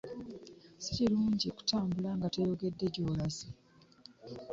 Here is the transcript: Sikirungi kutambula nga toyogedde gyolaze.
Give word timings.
Sikirungi 0.83 1.47
kutambula 1.57 2.09
nga 2.17 2.27
toyogedde 2.33 2.85
gyolaze. 2.93 3.47